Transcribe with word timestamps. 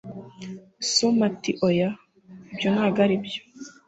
xuma 0.91 1.21
ati 1.29 1.51
oya. 1.67 1.89
ibyo 2.51 2.67
ntago 2.73 2.99
aribyo 3.05 3.41